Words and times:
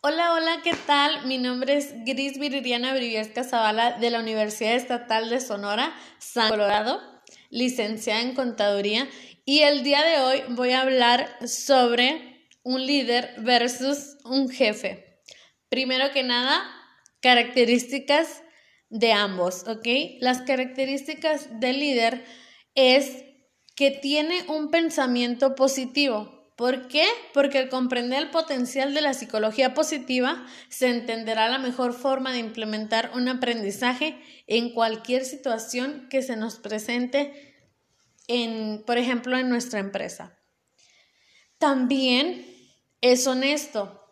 Hola, 0.00 0.32
hola, 0.32 0.60
¿qué 0.62 0.74
tal? 0.86 1.26
Mi 1.26 1.38
nombre 1.38 1.76
es 1.76 1.92
Gris 2.04 2.38
Viridiana 2.38 2.94
Briviesca 2.94 3.42
Zavala 3.42 3.98
de 3.98 4.10
la 4.10 4.20
Universidad 4.20 4.76
Estatal 4.76 5.28
de 5.28 5.40
Sonora, 5.40 5.92
San 6.20 6.50
Colorado, 6.50 7.00
licenciada 7.50 8.20
en 8.20 8.36
Contaduría, 8.36 9.08
y 9.44 9.62
el 9.62 9.82
día 9.82 10.04
de 10.04 10.20
hoy 10.20 10.42
voy 10.50 10.70
a 10.70 10.82
hablar 10.82 11.28
sobre 11.48 12.46
un 12.62 12.86
líder 12.86 13.34
versus 13.38 14.18
un 14.24 14.48
jefe. 14.48 15.20
Primero 15.68 16.12
que 16.12 16.22
nada, 16.22 16.62
características 17.20 18.44
de 18.90 19.12
ambos, 19.12 19.66
¿ok? 19.66 19.88
Las 20.20 20.42
características 20.42 21.58
del 21.58 21.80
líder 21.80 22.24
es 22.76 23.24
que 23.74 23.90
tiene 23.90 24.44
un 24.46 24.70
pensamiento 24.70 25.56
positivo, 25.56 26.37
¿Por 26.58 26.88
qué? 26.88 27.06
Porque 27.34 27.58
al 27.58 27.68
comprender 27.68 28.20
el 28.20 28.30
potencial 28.30 28.92
de 28.92 29.00
la 29.00 29.14
psicología 29.14 29.74
positiva, 29.74 30.44
se 30.68 30.88
entenderá 30.88 31.48
la 31.48 31.60
mejor 31.60 31.94
forma 31.94 32.32
de 32.32 32.40
implementar 32.40 33.12
un 33.14 33.28
aprendizaje 33.28 34.20
en 34.48 34.74
cualquier 34.74 35.24
situación 35.24 36.08
que 36.10 36.20
se 36.20 36.34
nos 36.34 36.56
presente, 36.56 37.54
en, 38.26 38.82
por 38.84 38.98
ejemplo, 38.98 39.38
en 39.38 39.48
nuestra 39.48 39.78
empresa. 39.78 40.36
También 41.58 42.44
es 43.02 43.28
honesto, 43.28 44.04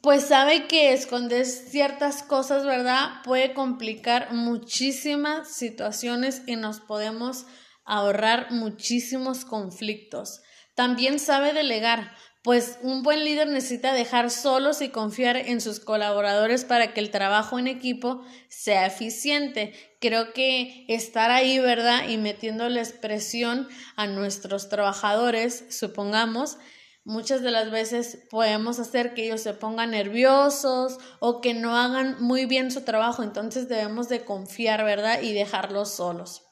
pues 0.00 0.24
sabe 0.24 0.66
que 0.66 0.94
esconder 0.94 1.44
ciertas 1.44 2.22
cosas, 2.22 2.64
¿verdad? 2.64 3.20
Puede 3.22 3.52
complicar 3.52 4.32
muchísimas 4.32 5.54
situaciones 5.54 6.40
y 6.46 6.56
nos 6.56 6.80
podemos 6.80 7.44
ahorrar 7.84 8.50
muchísimos 8.50 9.44
conflictos. 9.44 10.40
También 10.74 11.18
sabe 11.18 11.52
delegar, 11.52 12.12
pues 12.44 12.78
un 12.82 13.02
buen 13.02 13.24
líder 13.24 13.48
necesita 13.48 13.94
dejar 13.94 14.30
solos 14.30 14.82
y 14.82 14.90
confiar 14.90 15.36
en 15.36 15.62
sus 15.62 15.80
colaboradores 15.80 16.66
para 16.66 16.92
que 16.92 17.00
el 17.00 17.10
trabajo 17.10 17.58
en 17.58 17.68
equipo 17.68 18.22
sea 18.48 18.84
eficiente. 18.84 19.72
Creo 19.98 20.34
que 20.34 20.84
estar 20.88 21.30
ahí, 21.30 21.58
¿verdad? 21.58 22.06
Y 22.06 22.18
metiéndoles 22.18 22.92
presión 22.92 23.66
a 23.96 24.06
nuestros 24.06 24.68
trabajadores, 24.68 25.64
supongamos, 25.70 26.58
muchas 27.04 27.40
de 27.40 27.50
las 27.50 27.70
veces 27.70 28.26
podemos 28.30 28.78
hacer 28.78 29.14
que 29.14 29.24
ellos 29.24 29.40
se 29.40 29.54
pongan 29.54 29.92
nerviosos 29.92 30.98
o 31.20 31.40
que 31.40 31.54
no 31.54 31.78
hagan 31.78 32.22
muy 32.22 32.44
bien 32.44 32.70
su 32.70 32.82
trabajo. 32.82 33.22
Entonces 33.22 33.70
debemos 33.70 34.10
de 34.10 34.24
confiar, 34.24 34.84
¿verdad? 34.84 35.22
Y 35.22 35.32
dejarlos 35.32 35.94
solos. 35.94 36.42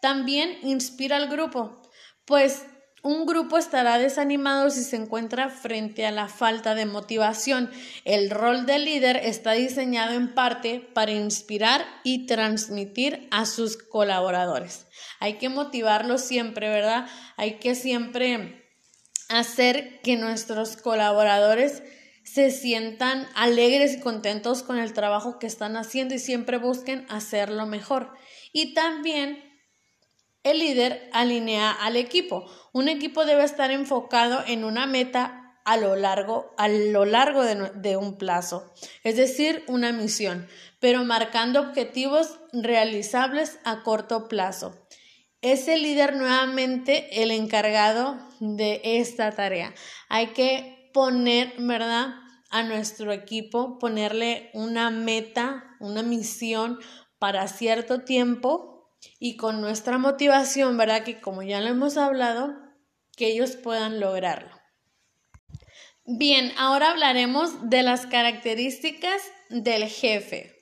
También 0.00 0.56
inspira 0.62 1.16
al 1.16 1.28
grupo, 1.28 1.82
pues 2.24 2.62
un 3.02 3.24
grupo 3.24 3.56
estará 3.56 3.98
desanimado 3.98 4.68
si 4.70 4.84
se 4.84 4.96
encuentra 4.96 5.48
frente 5.48 6.06
a 6.06 6.10
la 6.10 6.28
falta 6.28 6.74
de 6.74 6.84
motivación. 6.84 7.70
El 8.04 8.30
rol 8.30 8.66
del 8.66 8.84
líder 8.84 9.16
está 9.16 9.52
diseñado 9.52 10.12
en 10.12 10.34
parte 10.34 10.80
para 10.92 11.12
inspirar 11.12 11.84
y 12.04 12.26
transmitir 12.26 13.26
a 13.30 13.46
sus 13.46 13.78
colaboradores. 13.78 14.86
Hay 15.18 15.34
que 15.34 15.48
motivarlos 15.48 16.20
siempre, 16.20 16.68
¿verdad? 16.68 17.06
Hay 17.36 17.54
que 17.54 17.74
siempre 17.74 18.68
hacer 19.30 20.00
que 20.02 20.16
nuestros 20.16 20.76
colaboradores 20.76 21.82
se 22.22 22.50
sientan 22.50 23.26
alegres 23.34 23.94
y 23.94 24.00
contentos 24.00 24.62
con 24.62 24.78
el 24.78 24.92
trabajo 24.92 25.38
que 25.38 25.46
están 25.46 25.76
haciendo 25.76 26.14
y 26.14 26.18
siempre 26.18 26.58
busquen 26.58 27.06
hacerlo 27.08 27.66
mejor. 27.66 28.12
Y 28.52 28.74
también 28.74 29.49
el 30.42 30.58
líder 30.58 31.10
alinea 31.12 31.70
al 31.70 31.96
equipo. 31.96 32.46
Un 32.72 32.88
equipo 32.88 33.24
debe 33.24 33.44
estar 33.44 33.70
enfocado 33.70 34.42
en 34.46 34.64
una 34.64 34.86
meta 34.86 35.58
a 35.64 35.76
lo 35.76 35.96
largo, 35.96 36.54
a 36.56 36.68
lo 36.68 37.04
largo 37.04 37.42
de, 37.42 37.70
de, 37.74 37.96
un 37.96 38.16
plazo, 38.16 38.72
es 39.04 39.16
decir, 39.16 39.62
una 39.68 39.92
misión, 39.92 40.48
pero 40.80 41.04
marcando 41.04 41.60
objetivos 41.60 42.38
realizables 42.52 43.58
a 43.64 43.82
corto 43.82 44.26
plazo. 44.26 44.74
Es 45.42 45.68
el 45.68 45.82
líder 45.82 46.16
nuevamente 46.16 47.22
el 47.22 47.30
encargado 47.30 48.18
de 48.40 48.80
esta 48.82 49.32
tarea. 49.32 49.74
Hay 50.08 50.28
que 50.28 50.90
poner, 50.92 51.54
¿verdad? 51.58 52.14
A 52.50 52.62
nuestro 52.62 53.12
equipo, 53.12 53.78
ponerle 53.78 54.50
una 54.54 54.90
meta, 54.90 55.76
una 55.78 56.02
misión 56.02 56.78
para 57.18 57.46
cierto 57.48 58.00
tiempo 58.00 58.69
y 59.18 59.36
con 59.36 59.60
nuestra 59.60 59.98
motivación, 59.98 60.76
¿verdad? 60.76 61.04
Que 61.04 61.20
como 61.20 61.42
ya 61.42 61.60
lo 61.60 61.68
hemos 61.68 61.96
hablado, 61.96 62.54
que 63.16 63.28
ellos 63.28 63.56
puedan 63.56 64.00
lograrlo. 64.00 64.54
Bien, 66.04 66.52
ahora 66.56 66.90
hablaremos 66.90 67.70
de 67.70 67.82
las 67.82 68.06
características 68.06 69.22
del 69.48 69.84
jefe. 69.84 70.56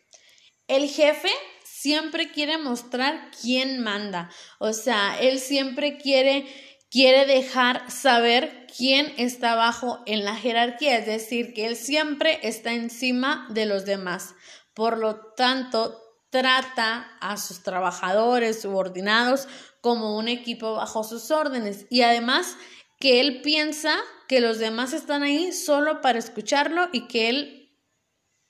El 0.67 0.89
jefe 0.89 1.31
siempre 1.65 2.31
quiere 2.33 2.59
mostrar 2.59 3.31
quién 3.41 3.81
manda, 3.83 4.31
o 4.59 4.73
sea, 4.73 5.17
él 5.21 5.39
siempre 5.39 5.97
quiere 5.97 6.47
quiere 6.91 7.27
dejar 7.27 7.91
saber 7.91 8.67
quién 8.75 9.13
está 9.19 9.53
abajo 9.53 10.03
en 10.07 10.25
la 10.25 10.35
jerarquía, 10.35 10.99
es 10.99 11.07
decir, 11.07 11.53
que 11.53 11.67
él 11.67 11.77
siempre 11.77 12.41
está 12.43 12.73
encima 12.73 13.47
de 13.51 13.67
los 13.67 13.85
demás. 13.85 14.35
Por 14.75 14.99
lo 14.99 15.33
tanto, 15.35 16.01
trata 16.31 17.09
a 17.21 17.37
sus 17.37 17.63
trabajadores 17.63 18.61
subordinados 18.61 19.49
como 19.81 20.17
un 20.17 20.29
equipo 20.29 20.75
bajo 20.75 21.05
sus 21.05 21.31
órdenes 21.31 21.87
y 21.91 22.03
además 22.03 22.57
que 23.01 23.21
él 23.21 23.43
piensa 23.43 23.97
que 24.29 24.41
los 24.41 24.59
demás 24.59 24.93
están 24.93 25.23
ahí 25.23 25.53
solo 25.53 26.01
para 26.01 26.19
escucharlo 26.19 26.89
y 26.93 27.07
que 27.07 27.29
él 27.29 27.59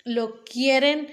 lo 0.04 0.42
quieren 0.44 1.12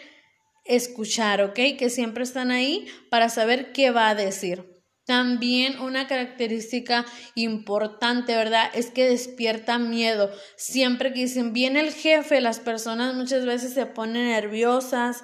escuchar, 0.63 1.41
¿ok? 1.41 1.59
Que 1.77 1.89
siempre 1.89 2.23
están 2.23 2.49
ahí 2.49 2.87
para 3.09 3.29
saber 3.29 3.71
qué 3.71 3.91
va 3.91 4.09
a 4.09 4.15
decir. 4.15 4.75
También 5.05 5.79
una 5.79 6.07
característica 6.07 7.05
importante, 7.35 8.35
¿verdad? 8.35 8.71
Es 8.73 8.89
que 8.89 9.07
despierta 9.07 9.77
miedo. 9.77 10.31
Siempre 10.57 11.13
que 11.13 11.21
dicen, 11.21 11.53
viene 11.53 11.81
el 11.81 11.93
jefe, 11.93 12.41
las 12.41 12.59
personas 12.59 13.13
muchas 13.13 13.45
veces 13.45 13.75
se 13.75 13.85
ponen 13.85 14.29
nerviosas, 14.29 15.21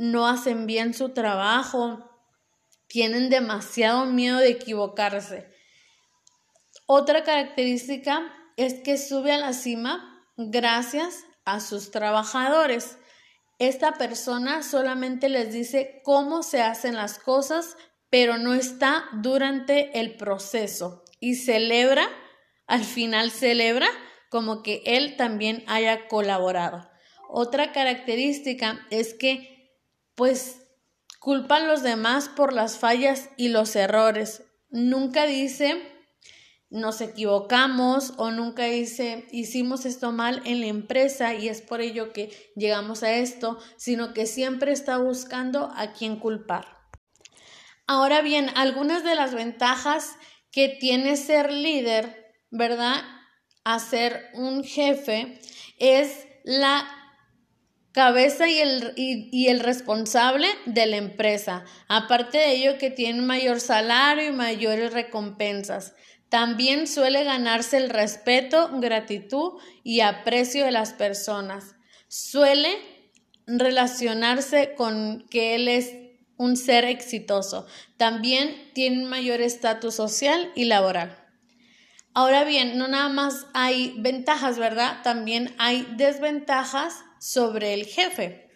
no 0.00 0.26
hacen 0.26 0.66
bien 0.66 0.94
su 0.94 1.10
trabajo, 1.10 2.10
tienen 2.86 3.28
demasiado 3.28 4.06
miedo 4.06 4.38
de 4.38 4.48
equivocarse. 4.48 5.46
Otra 6.86 7.22
característica 7.22 8.32
es 8.56 8.80
que 8.80 8.96
sube 8.96 9.30
a 9.30 9.36
la 9.36 9.52
cima 9.52 10.24
gracias 10.38 11.24
a 11.44 11.60
sus 11.60 11.90
trabajadores. 11.90 12.96
Esta 13.58 13.92
persona 13.92 14.62
solamente 14.62 15.28
les 15.28 15.52
dice 15.52 16.00
cómo 16.02 16.42
se 16.42 16.62
hacen 16.62 16.94
las 16.94 17.18
cosas, 17.18 17.76
pero 18.08 18.38
no 18.38 18.54
está 18.54 19.04
durante 19.12 20.00
el 20.00 20.16
proceso 20.16 21.04
y 21.20 21.34
celebra, 21.34 22.08
al 22.66 22.84
final 22.84 23.30
celebra 23.30 23.88
como 24.30 24.62
que 24.62 24.82
él 24.86 25.16
también 25.18 25.62
haya 25.66 26.08
colaborado. 26.08 26.90
Otra 27.28 27.72
característica 27.72 28.80
es 28.88 29.12
que 29.12 29.59
pues 30.20 30.60
culpan 31.18 31.66
los 31.66 31.82
demás 31.82 32.28
por 32.28 32.52
las 32.52 32.76
fallas 32.76 33.30
y 33.38 33.48
los 33.48 33.74
errores. 33.74 34.42
Nunca 34.68 35.24
dice 35.24 35.80
nos 36.68 37.00
equivocamos 37.00 38.12
o 38.18 38.30
nunca 38.30 38.64
dice 38.64 39.26
hicimos 39.30 39.86
esto 39.86 40.12
mal 40.12 40.42
en 40.44 40.60
la 40.60 40.66
empresa 40.66 41.32
y 41.32 41.48
es 41.48 41.62
por 41.62 41.80
ello 41.80 42.12
que 42.12 42.52
llegamos 42.54 43.02
a 43.02 43.14
esto, 43.14 43.58
sino 43.78 44.12
que 44.12 44.26
siempre 44.26 44.72
está 44.72 44.98
buscando 44.98 45.72
a 45.74 45.94
quién 45.94 46.16
culpar. 46.16 46.66
Ahora 47.86 48.20
bien, 48.20 48.50
algunas 48.56 49.02
de 49.02 49.14
las 49.14 49.34
ventajas 49.34 50.16
que 50.52 50.68
tiene 50.68 51.16
ser 51.16 51.50
líder, 51.50 52.34
¿verdad? 52.50 53.02
A 53.64 53.78
ser 53.78 54.28
un 54.34 54.64
jefe 54.64 55.40
es 55.78 56.26
la 56.44 56.99
cabeza 57.92 58.48
y 58.48 58.58
el, 58.58 58.92
y, 58.96 59.48
el 59.48 59.60
responsable 59.60 60.48
de 60.66 60.86
la 60.86 60.96
empresa. 60.96 61.64
Aparte 61.88 62.38
de 62.38 62.52
ello 62.52 62.78
que 62.78 62.90
tiene 62.90 63.22
mayor 63.22 63.60
salario 63.60 64.28
y 64.28 64.32
mayores 64.32 64.92
recompensas. 64.92 65.94
También 66.28 66.86
suele 66.86 67.24
ganarse 67.24 67.76
el 67.76 67.90
respeto, 67.90 68.70
gratitud 68.80 69.54
y 69.82 70.00
aprecio 70.00 70.64
de 70.64 70.70
las 70.70 70.92
personas. 70.92 71.74
Suele 72.06 72.78
relacionarse 73.46 74.74
con 74.74 75.26
que 75.28 75.56
él 75.56 75.66
es 75.66 75.92
un 76.36 76.56
ser 76.56 76.84
exitoso. 76.84 77.66
También 77.96 78.70
tiene 78.74 79.04
mayor 79.06 79.40
estatus 79.40 79.96
social 79.96 80.52
y 80.54 80.66
laboral. 80.66 81.16
Ahora 82.14 82.44
bien, 82.44 82.78
no 82.78 82.88
nada 82.88 83.08
más 83.08 83.46
hay 83.52 83.94
ventajas, 83.98 84.58
¿verdad? 84.58 85.02
También 85.02 85.54
hay 85.58 85.86
desventajas 85.96 87.04
sobre 87.20 87.74
el 87.74 87.84
jefe. 87.84 88.48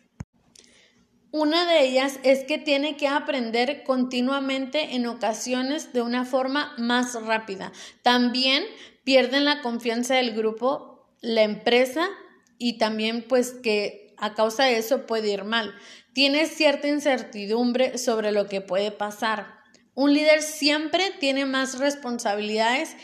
Una 1.30 1.70
de 1.70 1.84
ellas 1.84 2.18
es 2.22 2.44
que 2.44 2.58
tiene 2.58 2.96
que 2.96 3.08
aprender 3.08 3.84
continuamente 3.84 4.94
en 4.94 5.06
ocasiones 5.06 5.92
de 5.92 6.00
una 6.00 6.24
forma 6.24 6.74
más 6.78 7.14
rápida. 7.22 7.72
También 8.02 8.64
pierden 9.04 9.44
la 9.44 9.60
confianza 9.60 10.14
del 10.14 10.32
grupo, 10.32 11.08
la 11.20 11.42
empresa 11.42 12.08
y 12.56 12.78
también 12.78 13.24
pues 13.28 13.52
que 13.52 14.14
a 14.16 14.34
causa 14.34 14.64
de 14.64 14.78
eso 14.78 15.06
puede 15.06 15.32
ir 15.32 15.44
mal. 15.44 15.74
Tiene 16.12 16.46
cierta 16.46 16.88
incertidumbre 16.88 17.98
sobre 17.98 18.32
lo 18.32 18.46
que 18.48 18.60
puede 18.60 18.92
pasar. 18.92 19.58
Un 19.94 20.14
líder 20.14 20.40
siempre 20.40 21.12
tiene 21.18 21.44
más 21.44 21.78
responsabilidades 21.78 22.96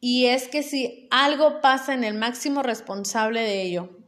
y 0.00 0.26
es 0.26 0.48
que 0.48 0.62
si 0.62 1.08
algo 1.10 1.60
pasa 1.60 1.94
en 1.94 2.04
el 2.04 2.14
máximo 2.14 2.62
responsable 2.62 3.40
de 3.40 3.62
ello. 3.62 4.05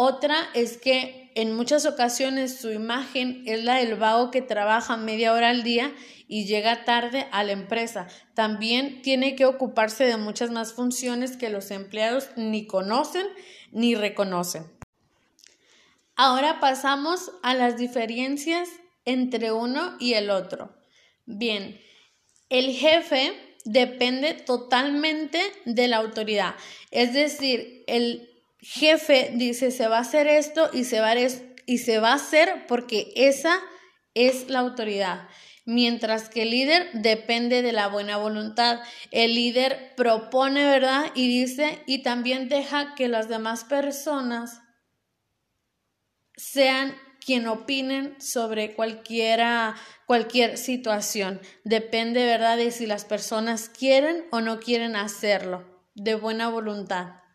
Otra 0.00 0.48
es 0.54 0.76
que 0.76 1.32
en 1.34 1.56
muchas 1.56 1.84
ocasiones 1.84 2.60
su 2.60 2.70
imagen 2.70 3.42
es 3.46 3.64
la 3.64 3.78
del 3.78 3.96
vago 3.96 4.30
que 4.30 4.42
trabaja 4.42 4.96
media 4.96 5.32
hora 5.32 5.48
al 5.48 5.64
día 5.64 5.92
y 6.28 6.46
llega 6.46 6.84
tarde 6.84 7.26
a 7.32 7.42
la 7.42 7.50
empresa. 7.50 8.06
También 8.34 9.02
tiene 9.02 9.34
que 9.34 9.44
ocuparse 9.44 10.04
de 10.04 10.16
muchas 10.16 10.52
más 10.52 10.72
funciones 10.72 11.36
que 11.36 11.50
los 11.50 11.72
empleados 11.72 12.28
ni 12.36 12.68
conocen 12.68 13.26
ni 13.72 13.96
reconocen. 13.96 14.70
Ahora 16.14 16.60
pasamos 16.60 17.32
a 17.42 17.54
las 17.54 17.76
diferencias 17.76 18.68
entre 19.04 19.50
uno 19.50 19.96
y 19.98 20.12
el 20.12 20.30
otro. 20.30 20.76
Bien, 21.26 21.76
el 22.50 22.70
jefe 22.70 23.32
depende 23.64 24.34
totalmente 24.34 25.40
de 25.64 25.88
la 25.88 25.96
autoridad. 25.96 26.54
Es 26.92 27.14
decir, 27.14 27.82
el 27.88 28.37
jefe 28.60 29.32
dice 29.34 29.70
se 29.70 29.88
va 29.88 29.98
a 29.98 30.02
hacer 30.02 30.26
esto 30.26 30.70
y 30.72 30.84
se 30.84 31.00
va 31.00 31.12
a, 31.12 31.16
y 31.66 31.78
se 31.78 31.98
va 31.98 32.12
a 32.12 32.16
hacer 32.16 32.66
porque 32.66 33.12
esa 33.16 33.60
es 34.14 34.48
la 34.48 34.60
autoridad. 34.60 35.28
Mientras 35.64 36.30
que 36.30 36.42
el 36.42 36.50
líder 36.50 36.88
depende 36.94 37.60
de 37.60 37.72
la 37.72 37.88
buena 37.88 38.16
voluntad. 38.16 38.80
El 39.10 39.34
líder 39.34 39.92
propone, 39.96 40.64
¿verdad? 40.64 41.12
Y 41.14 41.28
dice, 41.28 41.82
y 41.86 42.02
también 42.02 42.48
deja 42.48 42.94
que 42.94 43.06
las 43.06 43.28
demás 43.28 43.64
personas 43.64 44.62
sean 46.36 46.96
quien 47.20 47.46
opinen 47.46 48.18
sobre 48.18 48.74
cualquiera, 48.74 49.76
cualquier 50.06 50.56
situación. 50.56 51.38
Depende, 51.64 52.24
¿verdad?, 52.24 52.56
de 52.56 52.70
si 52.70 52.86
las 52.86 53.04
personas 53.04 53.68
quieren 53.68 54.24
o 54.30 54.40
no 54.40 54.60
quieren 54.60 54.96
hacerlo, 54.96 55.84
de 55.94 56.14
buena 56.14 56.48
voluntad. 56.48 57.27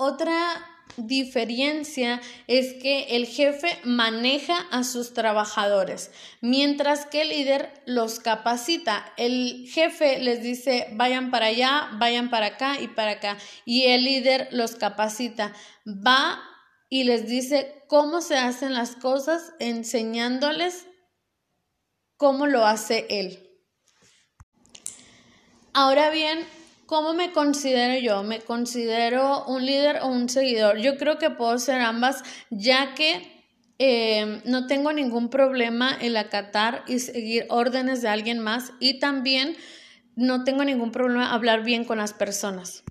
Otra 0.00 0.64
diferencia 0.96 2.20
es 2.46 2.74
que 2.80 3.16
el 3.16 3.26
jefe 3.26 3.80
maneja 3.82 4.56
a 4.70 4.84
sus 4.84 5.12
trabajadores, 5.12 6.12
mientras 6.40 7.04
que 7.04 7.22
el 7.22 7.30
líder 7.30 7.82
los 7.84 8.20
capacita. 8.20 9.12
El 9.16 9.68
jefe 9.68 10.20
les 10.20 10.40
dice 10.40 10.86
vayan 10.92 11.32
para 11.32 11.46
allá, 11.46 11.88
vayan 11.94 12.30
para 12.30 12.46
acá 12.46 12.80
y 12.80 12.86
para 12.86 13.12
acá, 13.12 13.38
y 13.64 13.86
el 13.86 14.04
líder 14.04 14.48
los 14.52 14.76
capacita. 14.76 15.52
Va 15.84 16.40
y 16.88 17.02
les 17.02 17.26
dice 17.26 17.82
cómo 17.88 18.20
se 18.20 18.36
hacen 18.36 18.74
las 18.74 18.94
cosas, 18.94 19.52
enseñándoles 19.58 20.86
cómo 22.16 22.46
lo 22.46 22.64
hace 22.64 23.04
él. 23.10 23.44
Ahora 25.72 26.10
bien, 26.10 26.46
¿cómo 26.88 27.12
me 27.12 27.32
considero 27.32 28.00
yo? 28.00 28.22
¿Me 28.22 28.40
considero 28.40 29.44
un 29.44 29.64
líder 29.64 29.98
o 30.02 30.06
un 30.06 30.30
seguidor? 30.30 30.78
Yo 30.78 30.96
creo 30.96 31.18
que 31.18 31.28
puedo 31.28 31.58
ser 31.58 31.82
ambas, 31.82 32.24
ya 32.48 32.94
que 32.94 33.44
eh, 33.78 34.40
no 34.46 34.66
tengo 34.66 34.94
ningún 34.94 35.28
problema 35.28 35.96
en 36.00 36.16
acatar 36.16 36.84
y 36.88 36.98
seguir 37.00 37.44
órdenes 37.50 38.00
de 38.00 38.08
alguien 38.08 38.38
más 38.38 38.72
y 38.80 39.00
también 39.00 39.54
no 40.16 40.44
tengo 40.44 40.64
ningún 40.64 40.90
problema 40.90 41.30
hablar 41.30 41.62
bien 41.62 41.84
con 41.84 41.98
las 41.98 42.14
personas. 42.14 42.82